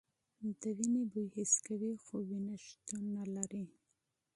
[0.61, 3.65] د وینې بوی حس کوي خو وینه شتون نه لري.